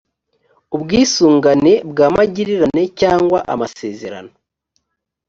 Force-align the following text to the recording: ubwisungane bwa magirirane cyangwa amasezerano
ubwisungane 0.75 1.73
bwa 1.89 2.07
magirirane 2.15 2.83
cyangwa 2.99 3.37
amasezerano 3.53 4.31